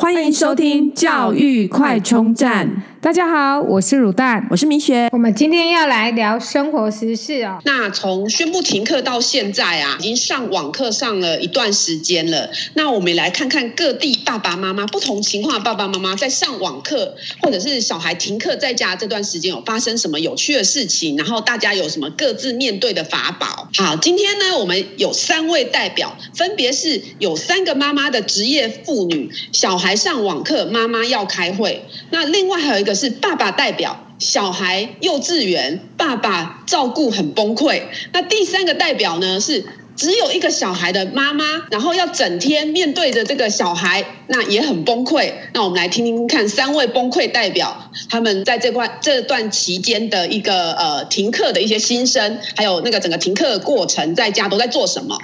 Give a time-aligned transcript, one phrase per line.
[0.00, 2.70] 欢迎收听教育快充站。
[3.00, 5.08] 大家好，我是乳蛋，我是米雪。
[5.12, 7.60] 我们今天要来聊生活时事哦。
[7.64, 12.50] 那从宣布停课到现在啊，已经上网课上了一段时间了。
[12.74, 23.68] 那我们来看看各地爸爸妈妈不同情况的爸爸妈妈在上网课或者是小孩停课在家这段时间有发生什么有趣的事情，然后大家有什么各自面对的法宝。
[23.76, 29.94] 好，今天呢，我们有三位代表，分别是有三个妈妈的职业妇女，小孩。
[29.98, 31.84] 上网课，妈妈要开会。
[32.10, 37.82] 那另外还有一个是爸爸代表，小孩幼稚园，爸爸照顾很崩溃。
[38.12, 39.64] 那第三个代表呢，是
[39.96, 45.32] 只有一个小孩的妈妈，然后要整天面对着这个小孩，那也很崩溃。
[45.52, 55.18] 那我们来听听看三位崩溃代表，他们在这块这段期间的一个呃停课的一些心声，还有那个整个停课的过程，在家都在做什么。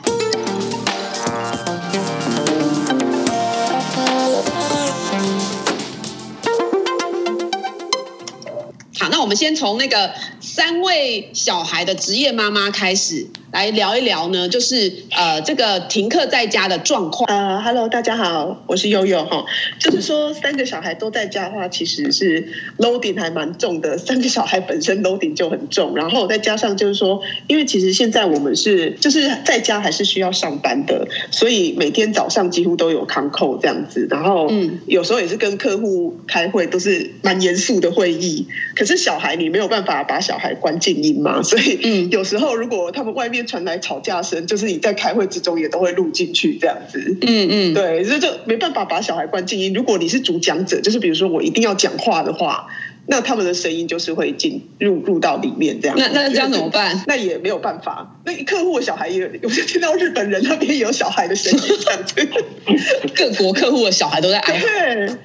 [9.25, 13.27] 我们先从那个三位小孩的职业妈妈开始。
[13.55, 17.24] 来聊一聊呢，就是呃这个停课在家的状况。
[17.28, 19.46] 呃，Hello，大家好，我是悠悠哈。
[19.78, 23.96] 就是说三个小孩都在家的话，其实是 loading 还蛮重的。
[23.96, 39.05] 三个小孩本身 loading 就很重，然后再加上就是说，因为其实现在我们是就是在家还是需要上班的，所以每天早上几乎都有 con call 这样子，然后嗯有时候也是跟客户开会，都是蛮严肃的会议，可是。
[39.05, 41.42] 小孩，你没有办法把小孩关静音嘛？
[41.42, 47.17] 所以，嗯，有时候如果他们外面传来吵架声，就是你在开会之中也都会录进去这样子。
[47.23, 49.73] 嗯嗯，对，这就没办法把小孩关静音。
[49.73, 52.69] 如果你是主讲者，就是比如说我一定要讲话的话。
[53.06, 57.05] 那他们的声音就是会进入入到里面这样，那那这样怎么办？
[57.06, 58.14] 那也没有办法。
[58.25, 62.28] 那客户的小孩也， 我就听到日本人那边有小孩的声音这样子。
[63.14, 64.67] 各国客户的小孩都在哀嚎。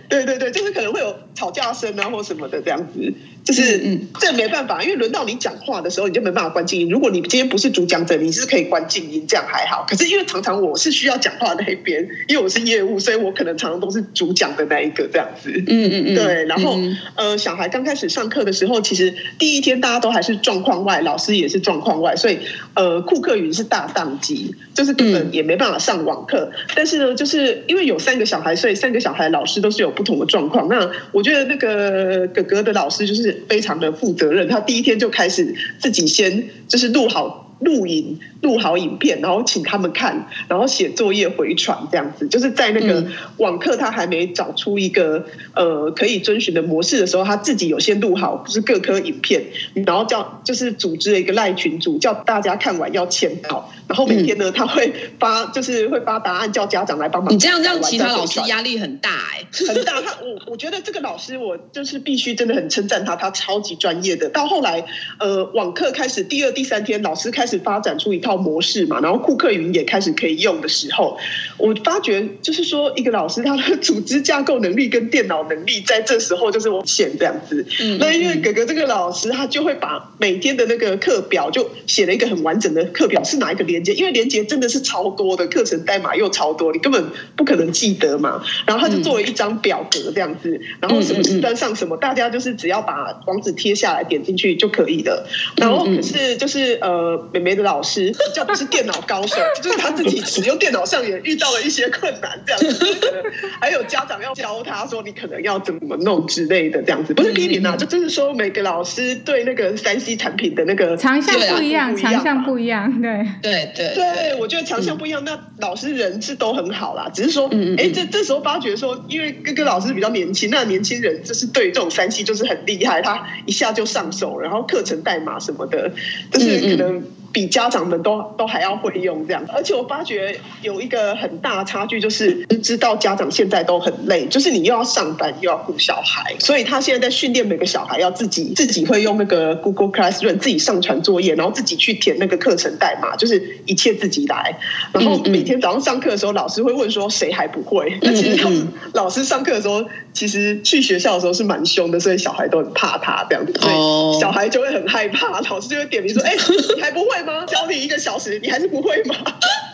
[0.10, 3.14] 对对对，就是可能会有吵架声啊或什么的这样子。
[3.46, 6.90] 就是嗯，这没办法，因为轮到你讲话的时候，你就没办法关静音。
[6.90, 9.86] 如果你今天不是主讲者，你是可以关静音，这样还好。
[9.88, 15.50] 可是因为常常我是需要讲话的那一边，因为我是业务，所以我可能常常都是主讲的那一个这样子。
[15.52, 16.46] 嗯嗯嗯， 对。
[16.46, 16.78] 然后
[17.16, 17.70] 呃，小孩。
[17.70, 22.40] 刚开始上课的时候，其实第一天大家都还是状况外，老师也是状况外，所以
[22.74, 26.50] 呃，库克云是大宕机，就是根本也没办法上网课。
[26.52, 30.68] 嗯、但是呢，就是因为有三个小孩，所以三个小孩老师都是有不同的状况。
[30.70, 37.49] 那我觉得那个哥哥的老师就是非常的负责任，他第一天就开始自己先就是录好。
[37.60, 43.06] 录影录好影片，然后请他们看，然后写作业回传这样子，就是在那个
[43.38, 45.26] 网课他还没找出一个
[45.56, 49.44] 呃可以遵循的模式的时候，他自己有先录好，就是各科影片，
[49.86, 57.34] 然后叫就是组织了一个赖群组，叫大家看完要签到，然后每天呢他会发就是会发答案，叫家长来帮忙。
[57.34, 60.00] 你这样让其他老师压力很大哎、欸，很大。
[60.00, 64.30] 他我我觉得这个老师我就是必须真的很称赞他，他超级专业的。
[64.30, 64.86] 到后来
[65.20, 67.49] 呃网课开始第二第三天，老师开始。
[67.50, 71.18] 是发展出一套模式嘛，然后库克云也开始可以用的时候，
[71.58, 77.66] 我发觉就是说，一个老师他的组织架构能力跟电脑能力在这时候就是我显这样子。
[77.82, 83.94] 嗯，那因为哥哥这个老师他就会把每天的那个课表就写了一个很完整的课表，是哪一个连接？
[83.94, 87.04] 因为连接真的是超多的，课程代码又超多，你根本
[87.36, 88.44] 不可能记得嘛。
[88.68, 95.28] 然后他就做了一张表格这样子，然后什么时段上什么，大家就是只要把网址贴下来点进去就可以了。
[95.58, 97.28] 然后可是就是呃。
[97.44, 102.98] 别的老师 叫不是电脑高手，就是他自己使用电脑上也遇到了一些困难，这样子，
[103.60, 113.26] 还有家长要教他说你可能要怎么弄之类的，这样子不是批评啊，就就是说每个老师对那个三 C 产品的那个强项不一样，强项不一样，对。
[113.42, 125.92] 对对对，我觉得强项不一样，那老师人是都很好啦，只是说，哎，这这时候发觉说，因为哥哥老师比较年轻，那年轻人就是对这种三 C 就是很厉害，他一下就上手，然后课程代码什么的，
[126.32, 127.04] 就是可能。
[127.32, 144.58] 比家长们都都还要会用这样，而且我发觉有一个很大的差距，就是知道家长现在都很累，就是你又要上班又要顾小孩，所以他现在在训练每个小孩要自己 自己会用那个 Google Classroom 自己上传作业，然后自己去填那个课程代码，就是一切自己来。
[144.92, 147.98] 然后每天早上上课的时候，老师会问说谁还不会？
[148.02, 148.46] 那其实
[148.94, 149.86] 老师上课的时候，
[150.20, 156.36] 其实去学校的时候是蛮凶的，所以小孩都很怕他这样子，所以小孩就会很害怕，老师就会点名说： “哎，
[156.76, 159.16] 你还不会吗？”教你一个小时，你还是不会吗？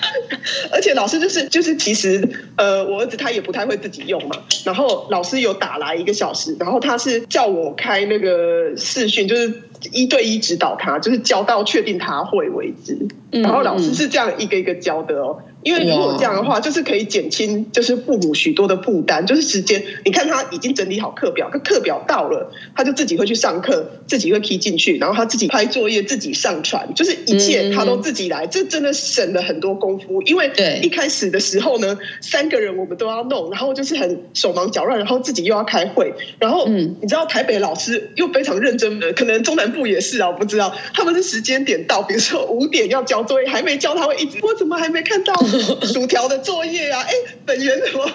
[0.72, 4.36] 而且老师就是就是，其实呃，我儿子他也不太会自己用嘛。
[4.64, 9.64] 然后老师有打来一个小时，然后他是叫我开那个视讯，就是
[9.94, 12.96] 一对一指导他，就是教到确定他会为止。
[13.32, 15.40] 然后老师是这样一个一个教的哦。
[15.66, 19.84] 因为如果这样的话，就是可以减轻就是父母许多的负担，就是时间。
[20.06, 30.22] 你看他已经整理好课表，可课表到了，他就自己会去上课，自己会 key 进去，然后他自己拍作业，自己上传，就是一切他都自己来，这真的省了很多功夫。
[30.22, 30.52] 因为
[30.84, 45.34] 一开始的时候呢，三个人我们都要弄，然后就是很手忙脚乱，然后自己又要开会，然后你知道台北老师又非常认真的，可能中南部也是啊，我不知道他们是时间点到，比如说五点要交作业，还没交他会一直，我怎么还没看到？
[45.86, 47.14] 薯条的作业啊，哎，
[47.46, 48.06] 本源什么？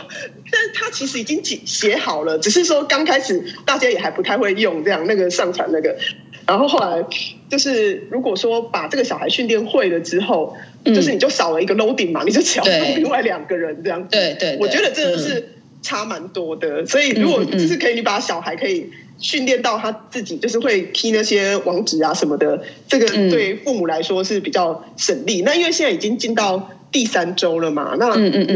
[0.53, 5.97] 但他其实已经写写好了，只是说刚开始大家也还不太会用这样那个上传那个，
[6.47, 7.05] 然后后来
[7.49, 14.09] 就是如果说把这个小孩训练会了之后，嗯、就是你就少了一个 loading 嘛，你就只要用另外两个人这样子。
[14.11, 15.53] 对对，对，我觉得真的是
[15.83, 16.85] 差蛮多的。
[16.85, 18.91] 所以如果就是可以，你把小孩可以
[19.21, 25.43] 训练到他自己就是会 key 那些网址啊什么的，这个对父母来说是比较省力。
[25.43, 26.71] 那因为现在已经进到。
[26.93, 27.97] 第三周了嘛？
[27.99, 28.09] 那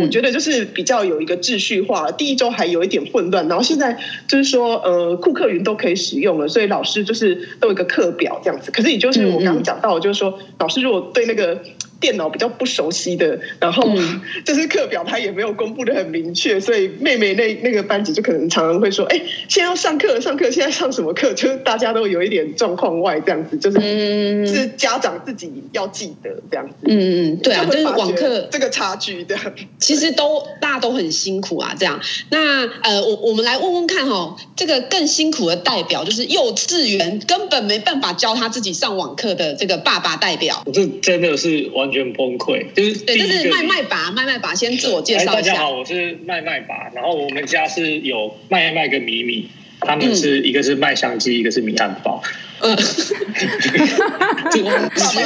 [0.03, 2.11] 我觉得就是比较有一个秩序化。
[2.11, 3.97] 第一周还有一点混乱，然后现在
[4.27, 8.71] 就是说，呃，库克云都可以使用了，所以老师就是都有一个课表这样子。
[8.71, 11.61] 可是也就是我刚刚讲到，就是说老师如果对那个。
[12.05, 13.83] 电脑比较不熟悉的，然后
[14.45, 19.17] 就是课表他也没有公布的很明确，所以妹妹那那个班级就可能常常会说：“哎，
[19.49, 26.75] 现在要上课，上课现在上什么课？”就是大家都有一点状况外这样子，就是、嗯、是家长自己要记得这样子。
[26.83, 29.43] 嗯嗯，对啊，就是网课这个差距这样，
[29.79, 31.75] 其实都大家都很辛苦啊。
[31.79, 31.99] 这样，
[32.29, 41.94] 那呃，我我们来问问看哈、哦，这个更辛苦的代表就是幼稚园根本没办法教他自己上网课的这个爸爸代表，这真的是完。
[41.95, 45.33] 全崩溃，就是对，这是麦麦拔，麦麦拔先自我介绍一下。
[45.33, 49.49] 大家好，我是麦麦拔，然后我们家是有麦麦跟米米，
[49.81, 52.23] 他们是一个是麦香鸡，一个是米汉堡。
[52.61, 54.63] 嗯， 食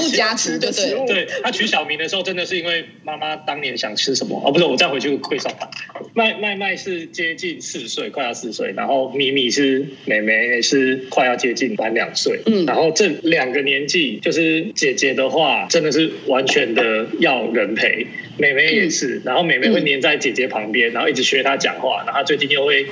[0.01, 1.29] 物加持，对对对。
[1.43, 5.69] 他取小名的时候，真的是因为妈妈当年想吃什么哦，不是，我再回去会上班。
[6.15, 12.41] 麦麦麦是接近四岁，快要四岁，然后米米是妹妹，是快要接近满两岁。
[12.47, 18.07] 嗯，然后这两个年纪，就是姐姐的话，真的是完全的要人陪，
[18.39, 22.87] 妹妹也是，然后妹妹会黏在姐姐旁边，然后一直学她讲话，然后最近又会。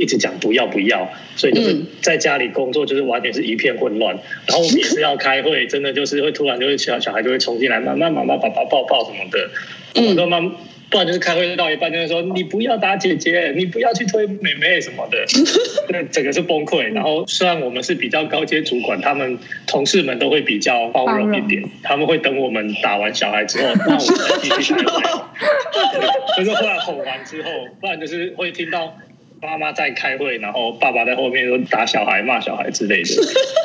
[0.00, 4.18] 一直讲不要不要，所以就是在家里工作就是完全是一片混乱。
[4.46, 9.50] 然后我们也是要开会，真的就是会突然就会小小孩就会冲进来，妈妈妈妈爸爸抱抱什么的。
[9.94, 10.40] 我说妈，
[10.90, 15.18] 不然就是开会到一半就是说你不要打姐姐，你不要去推妹妹什么的，
[15.90, 16.92] 那整个是崩溃。
[16.94, 25.02] 然后虽然我们是比较高阶主管，他们同事们都会比较包容一点，他们会等我们打完小孩之后，那我们再继续开会。
[26.38, 27.50] 就是后来吼完之后，
[27.80, 28.96] 不然就是会听到。
[29.42, 33.08] 妈妈在开会，然后爸爸在后面都打小孩、骂小孩之类的，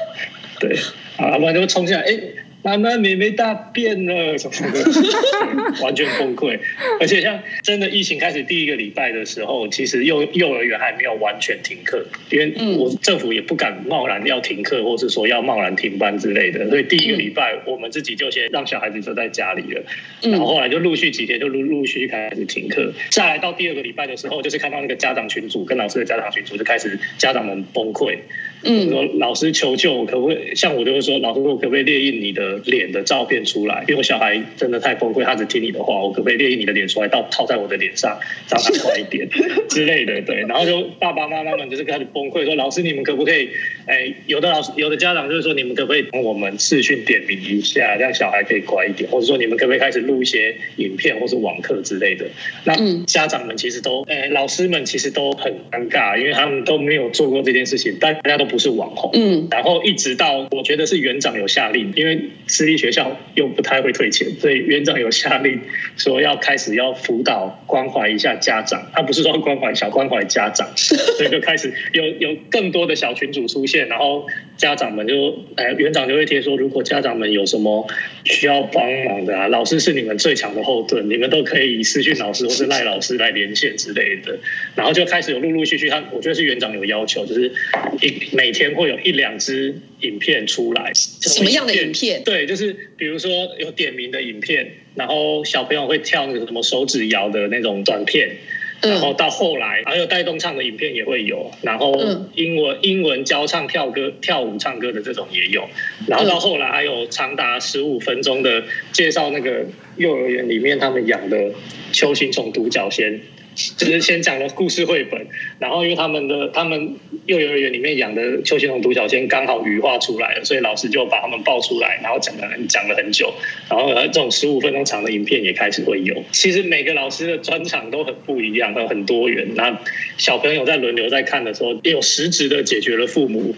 [0.59, 0.77] 对，
[1.17, 2.44] 啊，不然就会冲进来，哎。
[2.65, 6.59] 妈妈，妹妹大便了，什么的，完全崩溃。
[6.99, 16.67] 而且像真的疫情开始第一个礼拜的时候，其实幼幼儿园还没有完全停课，因为我政府也不敢贸然要停课，或是说要贸然停班之类的。
[16.67, 19.83] 所以第一个礼拜，我们自己就先让小孩子就在家里了。
[20.21, 22.91] 然后后来就陆续几天就陆陆续续开始停课。
[23.11, 28.17] 下来到第二个礼拜的时候，就是看到那个家长群组跟老师的家长群组就开始家长们崩溃。
[28.65, 30.55] 嗯，说老师求救，可不可以？
[30.55, 33.83] 像我就会说，老师，我可不可以列印你的脸的照片出来？
[33.87, 38.19] 因为我小孩真的太崩溃，他只听你的话，我可不可以列印你的脸出来，到套在我的脸上，
[38.49, 39.29] 让他快一点
[39.69, 40.19] 之类的？
[40.23, 43.49] 对，然后就爸爸妈妈们就是开始崩溃，说老师，你们可不可以？
[43.85, 49.07] 哎，有的老师，有的家长就是说，你们可不可以帮我们视讯点名一下，让小孩可以乖一点？
[49.11, 52.25] 或者说，你们可不可以开始录一些影片或是网课之类的？
[52.63, 58.54] 那家长们其实都，哎，老师们其实都很尴尬，因为他们都没有做过这件事情，大家都不。
[58.55, 65.59] 不是网红，嗯，然后一直到我觉得是园长有下令，因为私立学校又不太会退钱，所以园长有下令
[65.97, 77.85] 说要开始要辅导关怀一下家长，他不是说关怀小关怀家长， 所以就开始有有更多的小群组出现，然后家长们就哎园长就会贴说，如果家长们有什么
[78.23, 84.39] 需要帮忙的啊，老师是你们最强的后盾，你们都可以以私讯老师或是赖老师来连线之类的，
[84.75, 87.51] 然后就开始有陆陆续续，他我觉得是园长有要求，就是
[87.99, 92.23] 一每每天会有一两支影片出来，什么样的影片？
[92.23, 98.37] 对，就是比如说有点名的影片，然后小朋友会跳那个什么手指摇的那种短片，
[98.83, 101.99] 然后到后来还有带动唱的影片也会有，然后
[102.35, 105.67] 英文英文教唱跳歌跳舞唱歌的这种也有，
[106.07, 109.65] 然后到后来还有长达十五分钟的介绍那个
[109.97, 111.51] 幼儿园里面他们养的
[111.91, 113.21] 球形虫独角仙。
[113.55, 115.25] 就是先讲了故事绘本，
[115.59, 116.95] 然后因为他们的他们
[117.25, 123.33] 幼儿园里面养的邱显龙独角仙刚好羽化出来了，所以老师就把他们抱出来，然后讲了讲了很久，
[123.69, 126.23] 然后这种十五分钟长的影片也开始会有。
[126.31, 129.47] 其实每个老师的专场都很不一样，都很多元。
[129.55, 129.79] 那
[130.17, 133.55] 小朋友在轮流在看的时候，也有实质的解决了父母。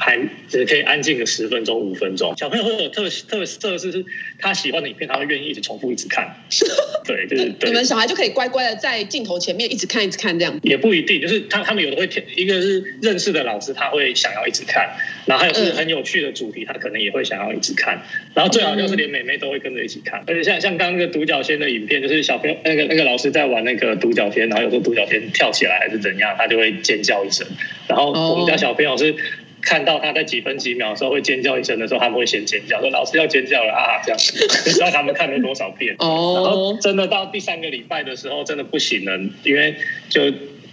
[0.00, 2.34] 还只可以安静个十分钟、五分钟。
[2.38, 4.04] 小朋友会有特特特色，是
[4.38, 6.34] 他喜欢的影片，他会愿意一直重复、一直看。
[7.04, 7.68] 对，就是对。
[7.68, 10.58] 你们小孩就可以乖乖的在镜头前面一直看、一直看这样。
[10.62, 14.86] 也不一定，就是他他们有的会，一个是认识的老师，他会想要一直看；
[15.26, 18.02] 然后还有是很有趣的主题，他可能也会想要一直看。
[18.32, 20.24] 然后最好就是连妹妹都会跟着一起看。
[20.26, 27.46] 而且像像刚刚那个独角仙的影片，就是小朋友那个那个老师在玩那个独角仙，然后有时候独角仙跳起来还是怎样，他就会尖叫一声。
[27.86, 29.14] 然后我们家小朋友是。
[29.62, 34.18] 看到他在几分几秒的时候会尖叫一声的时候，他们会先尖叫，说老师要尖叫了啊，这样
[34.66, 35.94] 你， 知道他们看了多少遍。
[35.98, 36.42] 哦。
[36.44, 39.76] 然后真的到第三个礼拜的时候，真的不行了，因为
[40.08, 40.22] 就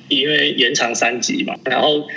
[0.08, 2.08] 因为延长三级嘛，然后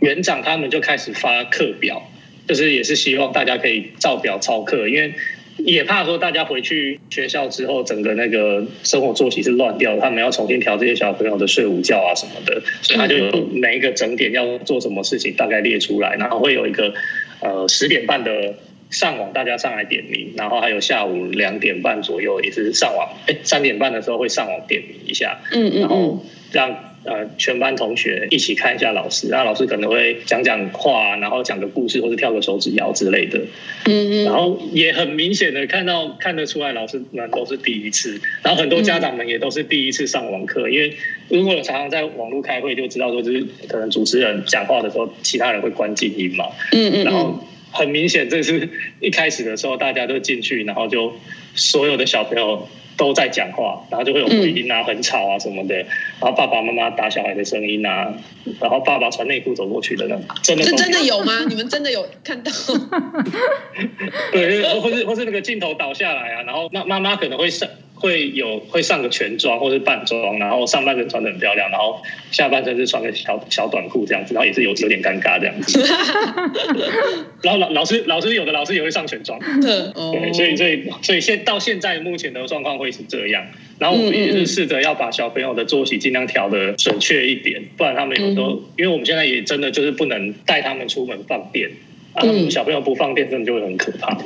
[0.00, 2.10] 园长他们就开始发课表，
[2.46, 5.14] 就是也是希望大家可以照表操课，因为。
[5.64, 16.92] 也怕说大家回去学校之后，整个那个生活作息是乱掉，他们要重新调这些小朋友的睡午觉啊什么的，所以他就每一个整点要做什么事情大概列出来，然后会有一个
[17.40, 18.54] 呃十点半的
[18.90, 26.90] 上网，大家上来点名，然后还有下午两点半左右也是上网，哎三点半的时候会上网点名一下，嗯嗯，然后这样。
[27.04, 33.38] 呃，全班同学一起看一下老师，然后老师可能会讲讲话，然后讲个故事，或是跳个手指谣之类的。
[33.84, 34.24] 嗯嗯。
[34.24, 40.96] 然后也很明显的看到看得出来，老师们都是第一次，然后很多家长们也都是第一次上网课，因为
[41.28, 46.46] 如果常常在网络开会，就知道说就是可能主持人讲话的时候，其他人会关静音嘛。
[46.72, 47.04] 嗯嗯。
[47.04, 48.68] 然后很明显，这是
[49.00, 51.12] 一开始的时候，大家都进去，然后就
[51.54, 52.66] 所有的小朋友。
[52.96, 58.14] 都在讲话，然后就会有回音啊，很吵啊什么的，然后爸爸妈妈打小孩的声音啊，
[58.60, 61.44] 然后爸爸穿内裤走过去的那种，真的真的有吗？
[61.48, 62.50] 你们真的有看到？
[64.32, 67.68] 对，或是或是那个镜头倒下来啊，然后妈妈妈可能会上。
[68.04, 75.80] 会有会上个全妆或是半妆，然后上半身穿的很漂亮，然后下半身是穿个小小短裤这样子，然后也是有有点尴尬这样子。
[77.40, 83.46] 然后老老师老师有的老师也会上全妆，对，所以所以所以现到现在目前的状况会是这样。
[83.78, 91.70] 然后我们也是试着要把小朋友的作息尽量调的准确一点，不然他们有时候，因为我们现在也真的就是不能带他们出门放电。
[92.14, 94.16] 啊，小朋友不放电，真的就会很可怕。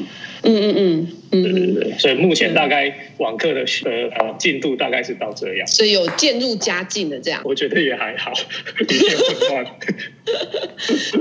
[0.43, 7.41] 嗯嗯嗯嗯，对对对，所以目前大概网课的呃进度大概是到这样，所以有渐入佳境的这样。
[7.45, 8.33] 我觉得也还好，
[8.79, 9.67] 有点混乱。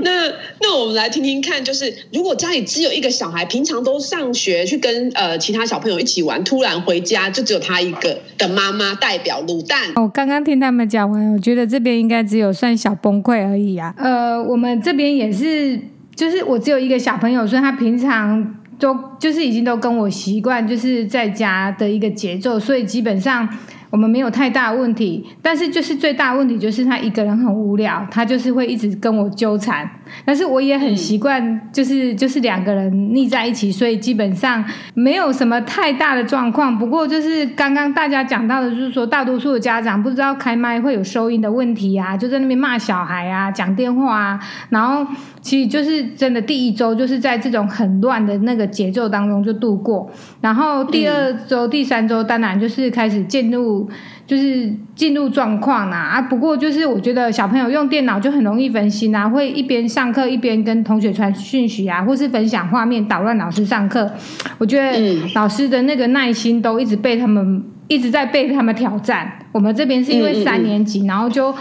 [0.02, 0.28] 那
[0.60, 9.92] 那我们来听听看，就是如果家里只有一个小孩，平常都上学去跟呃其他小朋友一起玩，突然回家就只有他一个的妈妈代表卤蛋。
[9.96, 13.94] 我刚刚听他们讲完，我觉得这边应该只有算小崩溃而已啊。
[13.98, 15.80] 呃，我们这边也是。
[16.18, 23.48] 就是我只有一个小朋友，所以他平常都就是已经都跟我习惯，就是在家的一个节奏，所以基本上。
[23.90, 29.88] 我们没有太大问题，但是就是最大问题就是他一个人很无聊，他就是会一直跟我纠缠。
[30.24, 34.64] 但是我也很习惯，就是就是两个人腻在一起，所以基本上
[34.94, 36.78] 没有什么太大的状况。
[36.78, 44.40] 不过就是刚刚大家讲到的，就是说大多数的家长不知道开麦会有收音的问题啊，就在那边骂小孩啊，讲电话啊，
[44.70, 45.06] 然后
[45.40, 53.77] 其实就是真的第一周就是在这种很乱的那个节奏当中就度过，然后第二周、第三周当然就是开始进入。
[54.26, 56.22] 就是进入状况啦啊！
[56.22, 64.10] 不过就是我觉得小朋友用电脑就很容易分心啊，会一边上课一边跟同学传讯息啊，或是分享画面捣乱老师上课。
[64.58, 69.32] 我觉得老师的那个耐心都一直被他们一直在被他们挑战。
[69.52, 71.54] 我们这边是因为三年级，然后就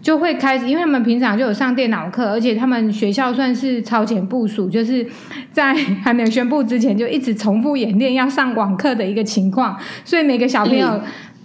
[0.00, 5.06] 就会开始，因为他们平常就有上电脑课，而且他们学校算是超前部署，就是
[5.52, 11.00] 在还没有宣布之前就一直重复演练要上网课的一个情况，所以每个小朋友。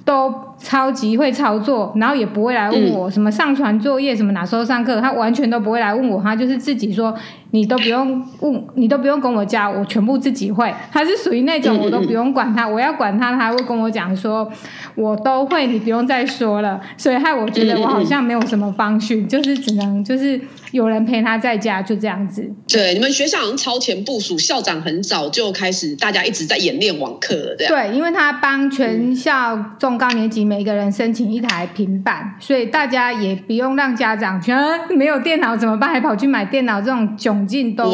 [0.09, 7.15] 都超级会操作，然后也不会来问我什么上传作业，什么哪时候上课，他完全都不会来问我，他就是自己说。
[7.51, 10.71] 你都不用问，你都不用跟我教，我全部自己会。
[10.91, 14.47] 他是属于那种我都不用管他，我要管他，他会跟我讲说，
[14.93, 16.79] 我都会，你不用再说了。
[16.95, 20.39] 所以害我觉得我好像没有什么方训，就是只能就是
[20.73, 22.47] 有人陪他在家，就这样子。
[22.67, 27.55] 对，你们学校好像超前部署，校长很早就开始，大家一直在演练网课了。
[27.57, 37.93] 对，因为他帮全校中高年级每个人申请一台平板，所以大家也不用让家长觉得没有电脑怎么办，还跑去买电脑这种窘境都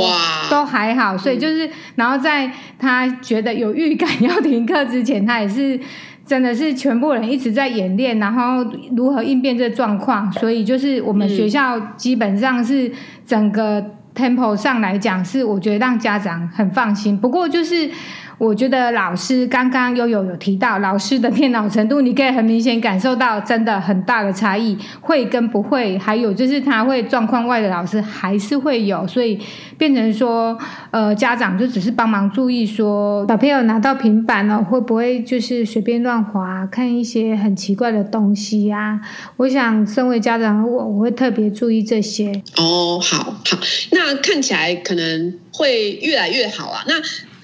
[0.50, 5.78] 都还好，所以就是，然后在他觉得有预感要停课之前，他也是
[6.26, 12.90] 真的是全部人一直在演练，然后如何应变这状况，所以就是我们学校基本上是
[13.28, 13.84] 整个
[14.16, 17.18] tempo 上来讲，是我觉得让家长很放心。
[17.18, 17.92] 不过就是。
[18.38, 29.40] 我觉得老师刚刚悠悠有提到老师的电脑程度，你可以很明显感受到真的很大的差异，会跟不会，还有就是他会状况外的老师还是会有，所以
[29.78, 30.58] 变成说，
[30.92, 39.00] 呃，家长就只是帮忙注意说，小朋友拿到平板了会不会就是随便乱滑，看一些很奇怪的东西啊？
[39.38, 42.42] 我想身为家长我我会特别注意这些。
[42.58, 43.58] 哦，好好，
[43.92, 46.84] 那看起来可能会越来越好啊。
[46.88, 46.96] 那。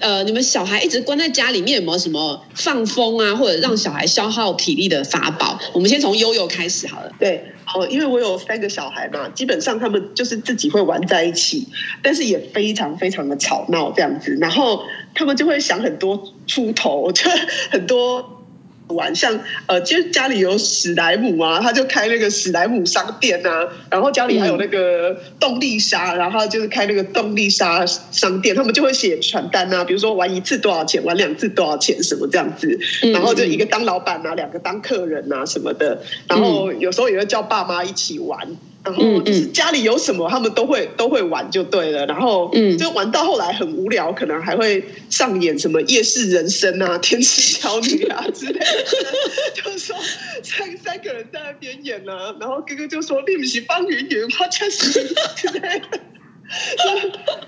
[0.02, 5.58] 呃，你们小孩一直关在家里面，有没有什么放风啊，或者让小孩消耗体力的法宝？
[5.72, 7.12] 我们先从悠悠开始好了。
[7.20, 11.68] 对，哦，因为我有三个小孩嘛，基本上他们就是自己会玩在一起，
[12.02, 14.82] 但是也非常非常的吵闹这样子，然后
[15.14, 17.30] 他们就会想很多出头，就
[17.70, 18.41] 很多。
[18.92, 32.78] 玩像呃，其实家里有史莱姆啊，他就开那个史莱姆商店啊，然后家里还有那个动力沙，然后就是开那个动力沙商店，他们就会写传单啊，比如说玩一次多少钱，玩两次多少钱什么这样子，
[33.12, 38.38] 然后就一个当老板啊，两个当客人啊什么的，然后有时候也会叫爸妈一起玩。
[38.84, 42.04] 然后就是家里有什么，他们都会都会玩就对了。
[42.06, 48.66] 然后就玩到后来很无聊，可能还会上演什么夜市人生啊、天使小女啊之类的。
[49.54, 49.96] 就是说
[50.42, 54.90] 三三个人在那边演呢、啊，然后哥哥就说：“你不是帮云云吗？”就是
[55.36, 56.00] 之类的。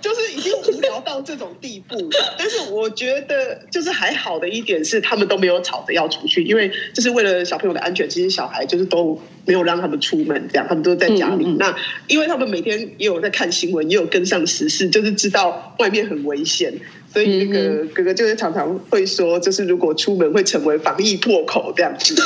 [0.01, 1.97] 就就是已经无聊到这种地步，
[2.39, 11.45] 但是我觉得就是还好的一点是，他们都没有吵着要出去，因为就是为了小朋友的安全，其实小孩就是都没有让他们出门，这样他们都在家里。
[11.45, 11.77] 嗯嗯，那
[12.09, 16.73] 因为他们每天也有在看新闻，也有跟上时事，就是知道外面很危险，
[17.13, 22.15] 所以那个哥哥就是常常会说，就是如果出门会成为防疫破口这样子。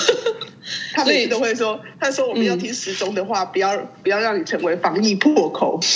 [0.93, 5.81] 他每次都会说，他说我们要听时钟的话，不要不要让你成为防疫破口。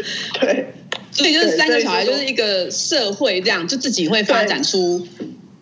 [0.40, 0.72] 对，
[1.10, 5.06] 所以就是三个小孩就是一个社会这样，就自己会发展出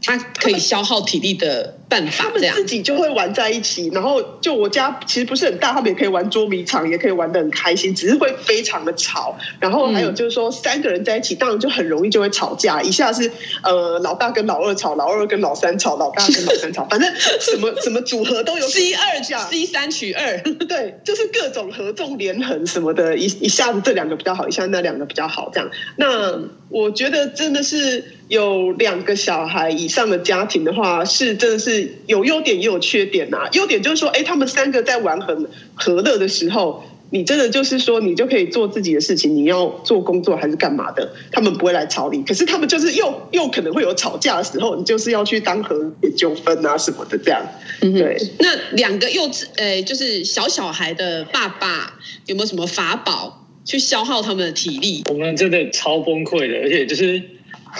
[0.03, 2.25] 他可以消耗体力的办法。
[2.25, 9.37] 他们自己就会玩在一起，然后就我家其实不是很大，他们也可以玩捉迷藏，也可以玩的很开心，只是会非常的吵。
[9.61, 12.81] 然后还有就是说，三个人在一起，当然就很容易就会吵架。
[12.81, 13.31] 一下是
[13.63, 18.67] 呃老大跟老二吵，老二跟老三吵，老大跟老三吵， 反正什么什么组合都有。
[18.81, 25.69] C 二加 C 三取二，对，就是各种合纵连横什么的，一一下子这两个比较好，一下那两个比较好，这样。
[25.97, 26.39] 那
[26.69, 33.49] 我觉得真的是有两个小孩以上的家庭的话，是真的是有优点也有缺点呐、啊。
[33.53, 42.23] 优点就是说，哎，他们三个在玩很和乐的时候，你真的就是说，你就可以做自己的事情，你要做工作还是干嘛的，他们不会来吵你。
[42.23, 47.43] 可是他们就是又又可能会有吵架的时候，你就是要去当和解纠纷啊什么的这样。
[47.83, 48.17] 嗯，对。
[48.39, 51.95] 那两个幼稚，呃，就是小小孩的爸爸
[52.27, 53.37] 有没有什么法宝？
[53.63, 57.23] 去消耗他们的体力，我们真的超崩溃的，而且就是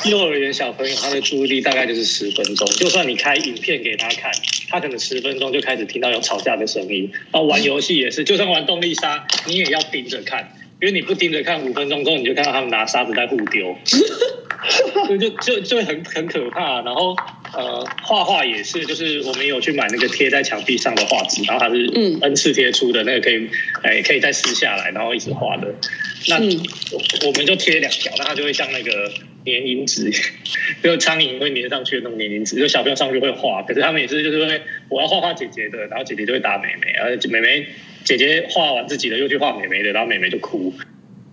[0.05, 4.31] 幼儿园小朋友，他的注意力大概就是十分钟，就算你开影片给他看，
[4.69, 7.11] 他可能十分钟就开始听到有吵架的声音。
[7.33, 13.77] 然后玩游戏也是，就算玩动力沙，你也要盯着看，因为你不盯着看，五分钟之后你就看到他们拿沙子在互丢，
[15.09, 16.83] 就就就就很很可怕。
[16.83, 17.17] 然后。
[17.53, 21.85] 呃，画画也是，就是我们有去买那个贴在墙壁上的画纸，然后它是
[22.23, 23.49] N 次贴出的，那个可以，
[23.83, 25.67] 哎，可以再撕下来，然后一直画的。
[26.29, 26.37] 那
[27.27, 29.13] 我们就贴两条，那它就会像那个
[29.51, 30.11] 粘蝇纸，
[30.83, 33.63] 就苍蝇会粘上去的那种粘蝇纸，就小朋友上去会画。
[33.63, 37.67] 可是他们也是，就是会我要画画姐姐的，然后姐姐就会打妹妹，然后妹妹
[38.05, 40.73] 姐姐画完自己的又去画妹妹的，然后妹妹就哭。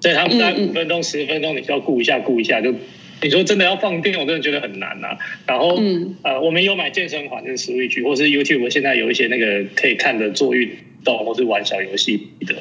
[0.02, 2.74] 所以他们在五分钟、十分钟，你需要顾一下，顾一下就。
[3.20, 5.82] 你说真的要放电，我真的觉得很难呐、然后，
[6.22, 12.56] 呃，我们有买健身环，就是 Switch，或是 YouTube，现在有一些那个可以看的做运动或是玩小游戏的，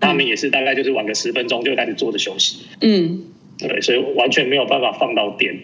[0.00, 2.60] 他们也是大概就是玩个十分钟就开始坐着休息。
[2.80, 3.31] 嗯，
[3.68, 5.58] 对，所以完全没有办法放到电，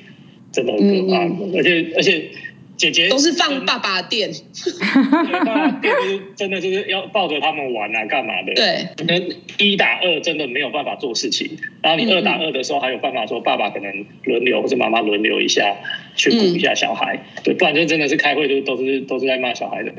[0.53, 1.23] 真的很可怕。
[1.57, 2.31] 而且，而且。
[2.79, 4.31] 姐姐都是放爸爸的电，
[5.45, 8.55] 爸爸电就是真的就是要抱着他们玩啊，干嘛的？
[8.55, 15.77] 对，一打二真的没有办法做事情，然后你二打二的时候还有办法说爸爸可能轮流或者妈妈轮流一下
[16.15, 19.93] 去顾一下小孩，嗯、对，不然就真的是开会就都是都是在骂小孩的。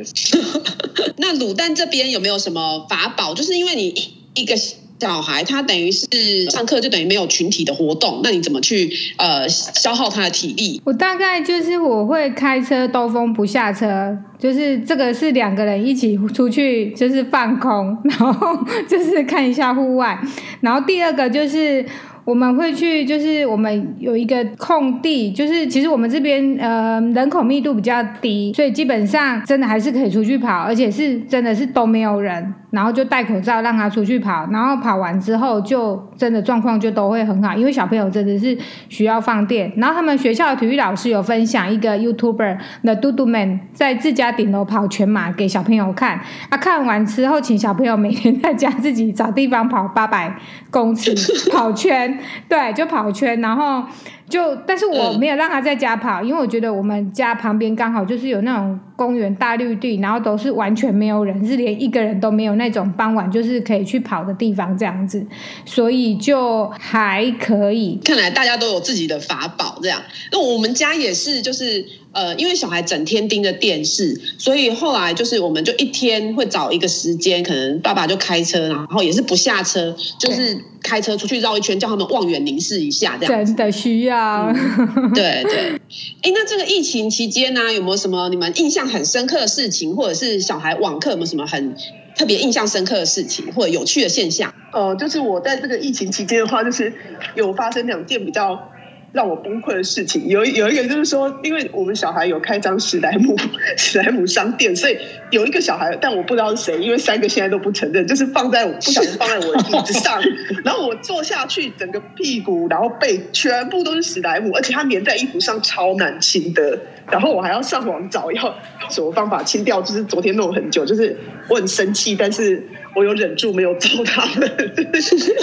[1.20, 3.34] 那卤蛋这边有没有什么法宝？
[3.34, 3.94] 就是因为你
[4.36, 4.56] 一个。
[5.00, 6.08] 小孩他等于是
[6.50, 10.82] 上课就等于没有群体的活动，那你怎么去呃消耗他的体力？
[10.86, 18.58] 我大概就是我会开车兜风不下车，就是这个是两个人一起出去就是放空，然后
[18.88, 20.20] 就是看一下户外，
[20.62, 21.86] 然后第二个就是。
[22.30, 38.56] 我们会去，就是我们有一个空地，就是其实我们这边呃人口密度比较低，所以基本上真的还是可以出去跑，而且是真的是都没有人，然后就戴口罩让他出去跑，然后跑完之后就真的状况就都会很好，因为小朋友真的是
[38.90, 39.74] 需要放电。
[39.78, 50.36] 然后他们学校的体育老师有分享一个 YouTuber The Dudu Man 在自家顶楼跑全马给小朋友看，啊，看完之后请小朋友每天在家自己找地方跑八百
[50.70, 51.16] 公尺
[51.50, 53.84] 跑圈，对，就跑圈，然后。
[54.30, 65.26] 就，但是我没有让他在家跑，嗯、因为我觉得我们家旁边刚好就是有那种公园大绿地，然后都是完全没有人，是连一个人都没有那种傍晚就是可以去跑的地方这样子，
[65.66, 68.00] 所以就还可以。
[68.06, 70.02] 看来大家都有自己的法宝，这样。
[70.32, 71.86] 那我们家也是，就是。
[72.12, 84.19] 呃，因为小孩整天盯着电视，所以后来就是我们就一天会找一个时间，可能爸爸就开车，然后也是不下车，就是开车出去绕一圈，叫他们望远凝视一下，这样真的需要。
[84.20, 85.82] 嗯、对 对，
[86.22, 91.76] 哎，那这个疫情期间呢、啊，有没有什么你们印象很深刻的事情，或者是小孩网课有没有什么很
[92.16, 94.54] 特别印象深刻的事情，或者有趣的现象？
[94.74, 96.94] 呃，就是我在这个疫情期间的话，就是
[97.36, 98.70] 有发生两件比较。
[99.12, 103.36] 让我崩溃的事情有有一个就是说，因为我们小孩有开张史莱姆
[103.78, 104.98] 史莱姆商店，所以
[105.32, 110.22] 有一个小孩，但我不知道是谁，因为三个现在都不承认，就是放在我不小心放在我的椅子上，
[110.64, 118.56] 然后我坐下去，整个屁股然后背全部都是史莱姆，而且它粘在衣服上超难清的，然后我还要上网找要
[118.90, 121.18] 什么方法清掉，就是昨天弄很久，就是
[121.48, 122.64] 我很生气，但是。
[122.96, 124.76] 我有忍住没有揍他们，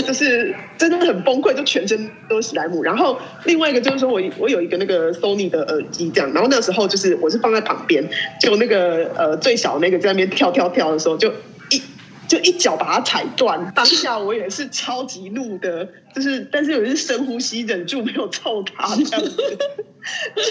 [0.07, 2.83] 就是真的很崩溃，就全身都是史莱姆。
[2.83, 8.09] 然后另外一个就是说我我有一个那个 Sony 的耳机这样，然后那时候就是我是放在旁边，
[8.41, 11.33] 就那个呃最小那个在那边跳跳跳的时候，就
[11.71, 11.81] 一
[12.29, 13.73] 就一脚把它踩断。
[13.75, 19.59] 当下我也是超级怒的，就是但是我是深呼吸，忍住没有揍他这样子，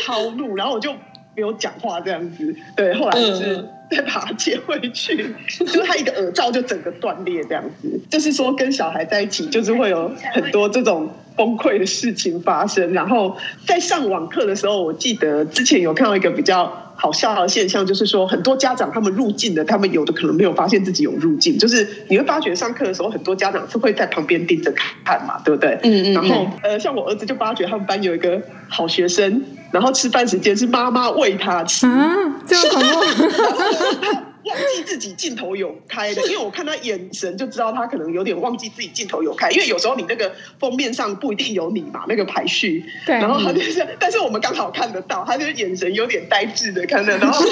[0.05, 0.93] 超怒，然后我就
[1.35, 2.55] 没有讲话这样子。
[2.75, 3.65] 对，后来就是。
[3.87, 8.01] 再把它接回去，就是他一个耳罩就整个断裂这样子。
[8.09, 12.91] 就是说跟小孩在一起，就是会有很多这种崩溃的事情发生。
[12.93, 21.57] 然后在上网课的时候，我记得之前有看到一个比较好笑的现象，就是说很多家长他们入境的，他们有的可能没有发现自己有入境。
[21.57, 24.71] 就是你会发觉上课的时候，很多家长是会在旁边盯着
[25.05, 25.77] 看嘛，对不对？
[25.83, 26.13] 嗯嗯。
[26.13, 29.43] 然后呃，像我儿子就发觉他们班有一个好学生。
[29.71, 32.13] 然后吃饭时间是妈妈喂他吃，啊，
[32.47, 34.17] 这么恐怖。
[34.45, 42.85] 忘记自己镜头有开的，因为我看他眼神就知道他可能有点忘记自己镜头有开，因为有时候你那个封面上不一定有你嘛，那个排序。
[43.05, 43.15] 对。
[43.15, 47.51] 然后他就是，但是我们刚好看得到，他就是眼神有点呆滞的看着，然后就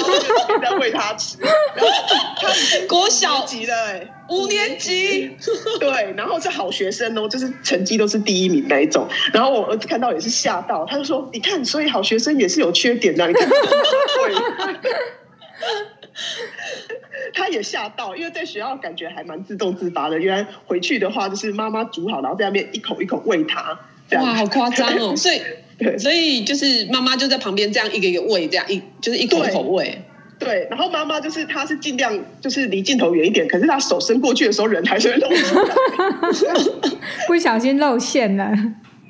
[0.60, 1.36] 在喂他吃。
[1.40, 1.90] 然后
[2.40, 5.30] 他已经国小级了，哎，五年级。
[5.80, 9.08] 对，然后是好学生哦，就是成绩都是第一名那一种。
[9.32, 13.48] 然后我儿子看到也是吓到，他就说：“你看，所以好学生也是有缺点的，你看。”
[17.34, 20.18] 他也吓到，因为在学校感觉还蛮自动自发的。
[20.18, 23.78] 原来回去的话，就是妈妈煮好，然后在那边一口一口喂他。
[24.12, 25.14] 哇，好夸张哦！
[25.16, 25.40] 所以，
[25.98, 30.02] 所以就是妈妈就在旁边这样一个一个喂，这样一就是一口一口喂。
[30.38, 35.74] 对，然后妈妈就是她是尽量就是离镜头远一点，可是她手伸过去的时候，人还是会露出来，
[37.26, 38.52] 不小心露馅了。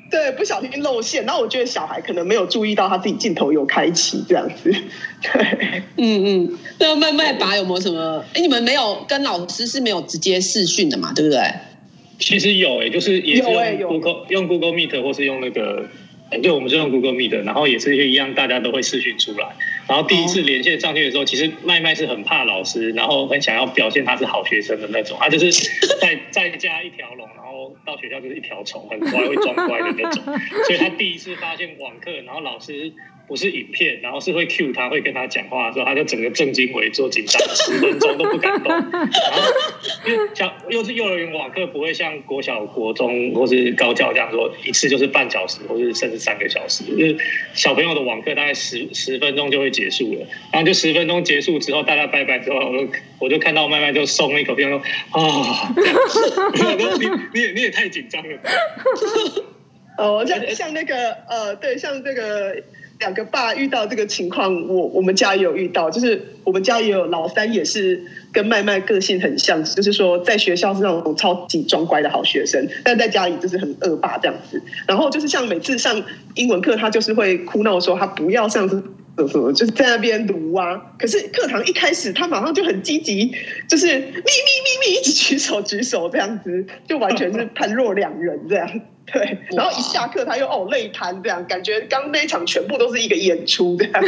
[0.09, 4.71] 对，不小心露馅，然后我觉得小孩可能没有注意到他自己镜头有开启这样子。
[5.21, 6.57] 对，嗯嗯。
[6.79, 8.23] 那麦麦拔有没有什么？
[8.33, 11.11] 哎，你们没有跟老师是没有直接视讯的嘛？
[11.13, 11.41] 对不对？
[12.19, 13.41] 其实有哎，就是也是
[13.79, 15.85] 用 Google 用 Google Meet 或是用那个，
[16.41, 19.55] 对，我们是用 Google Meet，然后也是一样，大家都会视讯出来。
[19.87, 25.51] 然后第一次连线上去的时候，其实麦麦是很怕老师，然后很想要表现他是好学生的那种，他就是
[26.01, 27.27] 再再加一条龙。
[27.35, 30.23] 然后到学校就是一条虫，很乖，会装乖的那种。
[30.65, 32.91] 所以他第一次发现网课，然后老师
[33.27, 38.71] 不是影片，然后是会 cue 他，会跟他讲话的时候，他就整个正襟危坐，紧张十分钟都不敢动。
[38.71, 39.51] 然后
[40.05, 46.83] 因为小又是幼儿园网课，不会像国小、国中或是高教这样说一次就是半小时，或是甚至三个小时。
[46.83, 47.17] 就是
[47.53, 54.77] 小朋友的网课大概十十分钟就会结束了，然后就十分钟结束之后，大家拜拜之后，我就我就看到麦麦就松了一口气，说
[55.11, 55.73] 啊，
[56.53, 58.37] 这样你你也你也太紧张了。
[59.97, 62.63] 哦，像像那个呃，对，像这个。
[62.99, 74.61] 两个爸遇到这个情况，我我们家也有遇到，就是我们家也有老三，也是跟麦麦个性很像，就是说在学校是那种超级装乖的好学生，但在家里就是很恶霸这样子。
[74.87, 76.03] 然后就是像每次上
[76.35, 78.67] 英文课，他就是会哭闹说他不要上
[79.27, 80.79] 什么，就是在那边读啊。
[80.99, 83.33] 可是课堂一开始，他马上就很积极，
[83.67, 88.69] 就是咪咪咪咪一直举手 举手这样子，就完全是判若两人这样。
[89.05, 93.93] 对，然后一下课他又哦泪瘫这样，感觉刚那一场全部都是一个演出这样。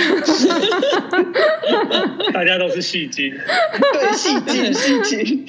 [2.33, 3.31] 大家都是戏精，
[3.93, 5.45] 对，戏精戏精。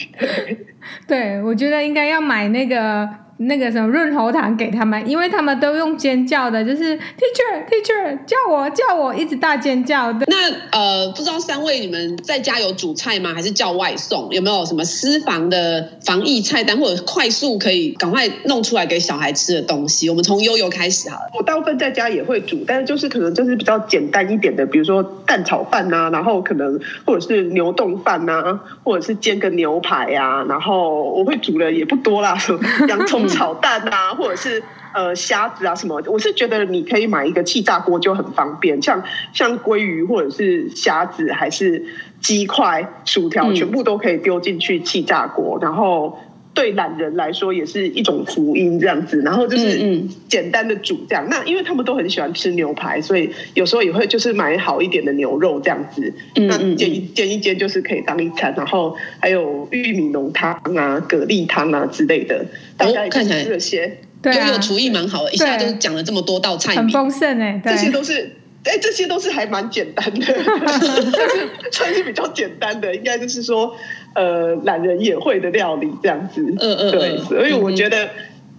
[1.09, 3.09] 对，我觉得应该要买那个。
[3.39, 10.27] 那个什么润喉糖给他们，因为他们都用尖叫的，就是 teacher teacher 叫我叫我，一直大尖叫的。
[10.27, 10.37] 那
[10.77, 13.33] 呃，不知道三位你们在家有煮菜吗？
[13.33, 14.29] 还是叫外送？
[14.33, 20.11] 有没有什么私房的防疫菜单，或者快速可以赶快弄出来给小孩吃的东西？
[20.11, 21.31] 我们从悠悠开始好了。
[21.39, 32.37] 我大部分在家也会煮，但是就是可能就是比较简单一点的，比如说蛋炒饭啊，然后可能或者是牛冻饭啊，或者是煎个牛排啊，然后我会煮的也不多啦，
[32.89, 33.28] 洋葱。
[33.29, 34.63] 炒蛋啊，或者是
[34.93, 41.85] 呃虾子啊什么，我是觉得你可以买一个气炸锅就很方便，像像鲑鱼或者是虾子还是
[42.21, 46.19] 鸡块、薯条，全部都可以丢进去气炸锅，然后
[46.59, 49.23] 对懒人来说也是一种福音这样子。
[49.23, 58.53] 然后就是简单的煮这样，那因为他们都很喜欢吃牛排，所以有时候也会就是买好一点的牛肉这样子，那煎一煎一煎就是可以当一餐。
[58.57, 62.45] 然后还有玉米浓汤啊、蛤蜊汤啊之类的。
[62.77, 67.61] 大家看起来这些，悠悠厨艺蛮好的，一下就讲了这么多道菜，很丰盛哎。
[67.65, 73.75] 这些都是，哎，这些都是还蛮简单的，就是算是比较简单的，应该就是说，
[74.15, 76.43] 呃，懒人也会的料理这样子。
[76.59, 78.11] 嗯嗯，对，所以我觉得，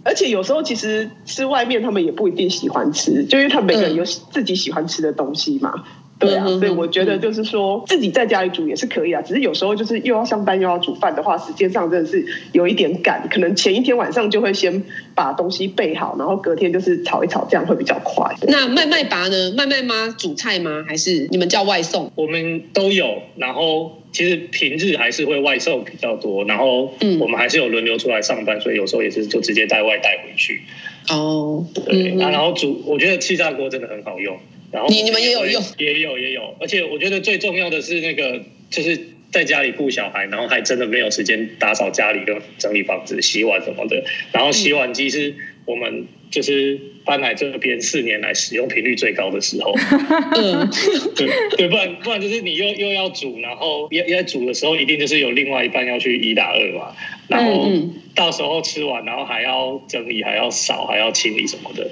[0.04, 5.84] 而且有时候其实吃外面他们也不一定喜欢吃，就因为他们每个人有自己喜欢吃的东西嘛。
[6.20, 14.84] 对啊，所以我觉得就是说自己在家里煮也是可以啊，只是有时候就是又要上班又要煮饭的话，时间上真的是有一点赶，可能前一天晚上就会先
[15.16, 18.36] 把东西备好，然后隔天就是炒一炒，这样会比较快。
[18.50, 19.54] 那麦麦拔呢？
[19.56, 20.84] 麦麦妈煮菜吗？
[20.86, 22.12] 还是你们叫外送？
[22.16, 30.64] 我们都有，然后其实平日还是会外送比较多，然后我们还是有轮流出来上班，所以有时候也是就直接带外带回去。
[31.10, 34.38] 哦，对，然后煮，我觉得气炸锅真的很好用。
[34.72, 39.00] 然后你你们也有用，也有也有，而且我觉得最重要的是那个，就是
[39.32, 44.04] 在家里顾小孩，然后还真的没有时间打扫家里跟整理房子、洗碗什么的。
[44.32, 45.34] 然后洗碗机是
[45.66, 49.74] 我们就是搬来这边四年来使用频率最高的时候。
[50.38, 50.70] 嗯，
[51.16, 51.28] 对
[51.58, 56.96] 对，不然不然就是你又又要煮，然后也也煮的时候，一定就是有另外一半要去一打二嘛。
[57.28, 57.68] 然后
[58.16, 61.90] 到时候吃完，然后还要整理，还要扫，还要清理什么的。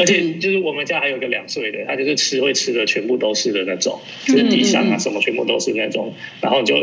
[0.00, 6.74] 而且就是我们家还有个两岁的，他就是吃会吃的全部都是的那种，就是地上啊什么全部都是那种，然后就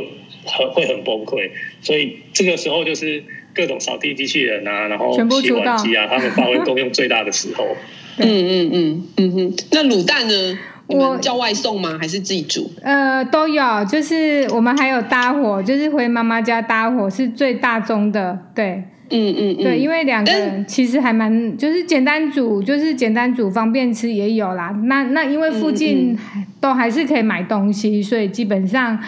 [0.46, 1.50] 很会很崩溃。
[1.82, 7.76] 所以这个时候就是各种扫地机器人啊，然后洗碗机啊，他们发挥功用最大的时候。
[8.20, 10.60] 嗯嗯嗯嗯哼，那卤蛋呢？
[10.88, 11.98] 你们叫外送吗？
[12.00, 12.72] 还是自己煮？
[12.82, 18.84] 呃，都有，就是我们还有搭伙，就是回妈妈家搭伙是最大宗的，对。
[19.10, 24.70] 嗯嗯，嗯对，因为两个人其实还蛮，就是简单煮，就是简单煮方便吃也有啦。
[24.84, 26.18] 那那因为附近
[26.60, 29.00] 都还是可以买东西，所以基本上。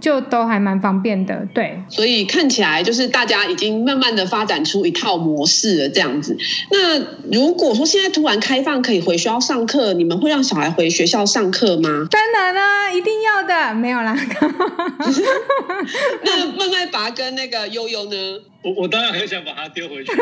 [0.00, 6.36] 就都还蛮方便的，对，所以看起来就是大家已经慢慢的发展出一套模式了，这样子。
[6.70, 6.98] 那
[7.32, 12.06] 如果说现在突然开放可以回学校上课，你们会让小孩回学校上课吗？
[12.10, 14.16] 当然啦，一定要的，没有啦。
[16.24, 18.16] 那麦麦拔跟那个悠悠呢？
[18.62, 20.12] 我我当然很想把他丢回去，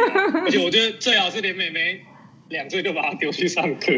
[0.45, 2.01] 而且我觉得最好是连妹妹
[2.49, 3.93] 两岁就把他丢去上课，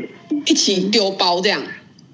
[0.47, 1.63] 一起丢包这样。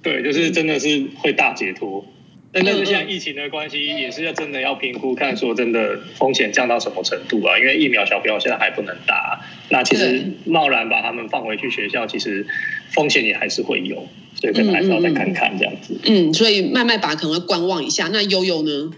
[0.02, 2.04] 对，就是真的是会大解脱。
[2.52, 7.58] 但是现在疫情的关系，也是要真的要评估，看说真的风险降到什么程度啊？
[7.58, 12.46] 因为疫苗小朋友现在还不能打，那其实贸然把他们放回去学校，其实
[12.90, 15.98] 风险也还是会有，所以可能还是要再看看这样子。
[16.04, 18.08] 嗯，所以麦麦把可能会观望一下。
[18.12, 18.90] 那悠悠呢？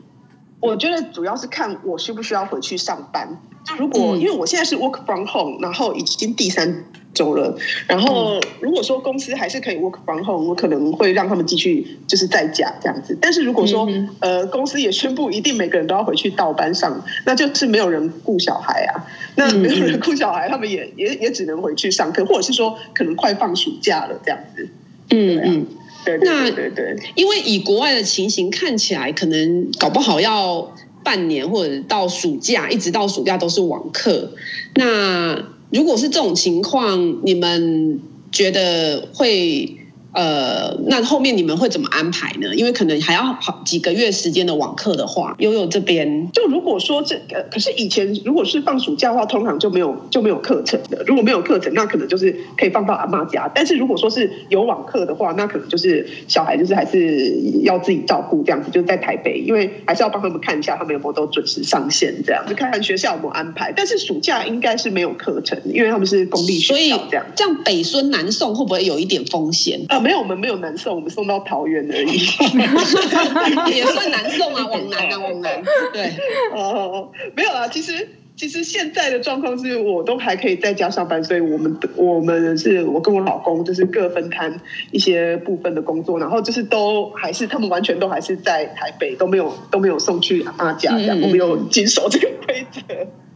[0.60, 3.40] 我觉得主要是看我需不需要回去上班。
[3.78, 13.16] 如果因为我现在是 work from home，然后已经第三周了，然后如果说公司还是可以 work from home，我可能会让他们继续就是在家这样子。
[13.20, 13.88] 但是如果说
[14.20, 19.06] 呃公司也宣布一定每个人都要回去倒班上，那就是没有人顾小孩啊。
[19.36, 24.68] 那没有人顾小孩，他们也也也只能回去上课，或者是说可能快放暑假了这样子。
[25.10, 25.66] 嗯嗯，
[26.04, 30.74] 对对对对，因为以国外的情形看起来，可能搞不好要。
[31.04, 34.32] 半年或者到暑假，一直到暑假都是网课。
[34.74, 35.34] 那
[35.74, 39.76] 如果是这种情况，你们觉得会
[40.14, 42.54] 呃，那后面你们会怎么安排呢？
[42.54, 51.02] 因为可能还要好几个月时间的网课的话，悠悠这边就如果说这个，可是以前如果是放暑假的话，通常就没有就没有课程的。
[51.06, 53.50] 如果没有课程，那可能就是可以放到阿妈家。
[53.54, 63.72] 但是如果说是有网课的话，那可能就是小孩就是还是要自己照顾这样子，就是在台北，因为还是要帮他们看一下他们有没有都准时上线这样子，看看学校有没有安排。
[63.76, 67.26] 但是暑假应该是没有课程，因为他们是公立学校这样。
[67.34, 69.80] 这样北孙南送会不会有一点风险？
[69.88, 72.18] 啊，没有，我们没有南送，我们送到桃园而已，
[73.74, 75.62] 也算南送啊，往南啊，往南。
[75.94, 76.12] 对，
[76.52, 78.06] 哦，没有啊，其实。
[78.36, 92.80] 其实现在的状况是我都还可以在家上班，所以我们我们是我跟我老公就是各分摊一些部分的工作，然后就是都还是他们完全都还是在台北，都没有都没有送去阿妈家，这样、嗯、我们有谨守这个规则。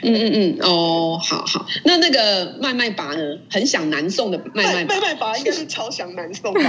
[0.01, 3.39] 嗯嗯嗯，哦，好好，那那个麦麦拔呢？
[3.51, 6.61] 很想南宋的麦麦麦麦拔应该是超想南宋的。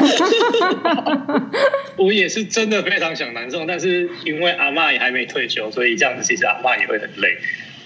[1.97, 7.37] 我也是真的非常想南宋，但是因为阿妈也还没退休，所以这样子其实阿妈也会很累。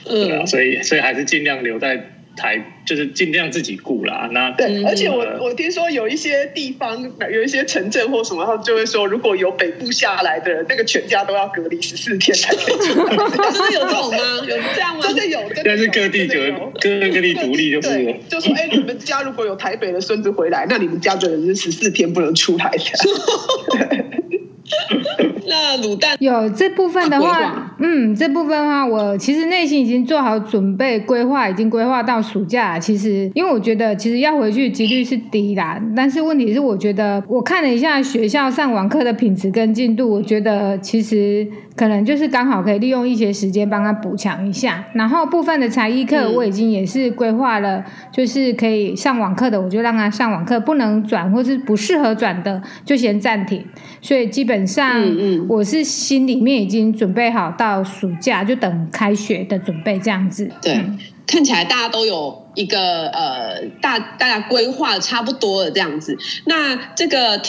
[0.06, 4.28] 对啊，所以所以还是尽量留在台，就是尽量自己顾啦。
[4.32, 13.16] 那对，而且我我听说有一些地方，有一些城镇或什么，他们就会说，如果有北部下来的人，那个全家都要隔离十四天才可以出来。
[13.52, 14.40] 真的有这种吗？
[14.48, 15.04] 有这样吗？
[15.04, 16.40] 真的有，但是各地就
[16.82, 22.84] 各各地独立就是就说，哎，你们家如果有台北的孙子回来，那你们家的人是十四天不能出来的。
[25.46, 32.80] 那卤蛋有这部分的话，嗯，这部分的话，我其实内心已经做好准备，规划已经规划到暑假。
[32.80, 44.86] 其实，因为我觉得其实要回去几率是低啦，但是问题是，我觉得我看了一下学校上网课的品质跟进度，我觉得其实可能就是刚好可以利用一些时间帮他补强一下。
[44.94, 53.62] 然后部分的才艺课我已经也是规划了，就是可以上网课的，我就让他上网课，不能转或是不适合转的就先暂停。
[54.02, 55.04] 所以基本上。
[55.50, 60.52] 我是心里面已经准备好到暑假就等开学的准备这样子。
[60.62, 66.18] 对，嗯、看起来大家都有一个呃，大大家规划差不多的这样子。
[66.44, 67.42] 那这个。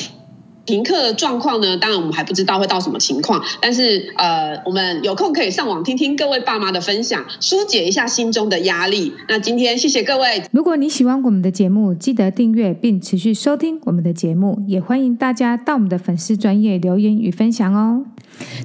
[0.67, 1.77] 停课的状况呢？
[1.77, 9.13] 当然我们还不知道会到什么情况，但是呃，我们有空可以上网听听各位爸妈的分享，疏解一下心中的压力。
[9.29, 10.43] 那今天谢谢各位。
[10.53, 18.05] 如果你喜欢我们的节目，记得订阅并持续收听我们的节目，也欢迎大家到我们的粉丝专业留言与分享哦。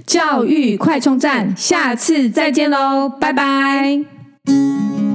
[0.05, 5.08] 教育快充站，下次再见喽，拜拜。